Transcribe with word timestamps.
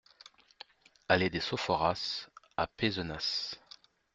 Allée 1.09 1.29
des 1.29 1.39
Sophoras 1.41 2.27
à 2.57 2.65
Pézenas 2.65 3.59